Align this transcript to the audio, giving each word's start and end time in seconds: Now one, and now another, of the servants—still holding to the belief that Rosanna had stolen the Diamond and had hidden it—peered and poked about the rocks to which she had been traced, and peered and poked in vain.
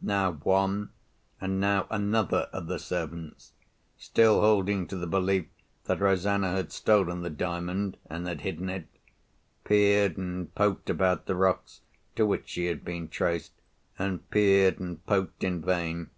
Now 0.00 0.32
one, 0.32 0.92
and 1.42 1.60
now 1.60 1.86
another, 1.90 2.48
of 2.54 2.68
the 2.68 2.78
servants—still 2.78 4.40
holding 4.40 4.86
to 4.86 4.96
the 4.96 5.06
belief 5.06 5.44
that 5.84 6.00
Rosanna 6.00 6.52
had 6.52 6.72
stolen 6.72 7.20
the 7.20 7.28
Diamond 7.28 7.98
and 8.08 8.26
had 8.26 8.40
hidden 8.40 8.70
it—peered 8.70 10.16
and 10.16 10.54
poked 10.54 10.88
about 10.88 11.26
the 11.26 11.36
rocks 11.36 11.82
to 12.16 12.24
which 12.24 12.48
she 12.48 12.64
had 12.64 12.82
been 12.82 13.08
traced, 13.08 13.52
and 13.98 14.26
peered 14.30 14.80
and 14.80 15.04
poked 15.04 15.44
in 15.44 15.60
vain. 15.60 16.08